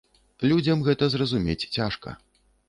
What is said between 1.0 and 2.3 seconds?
зразумець цяжка.